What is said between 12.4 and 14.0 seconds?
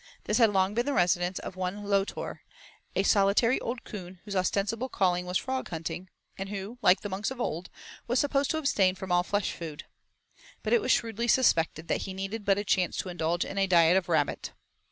but a chance to indulge in a diet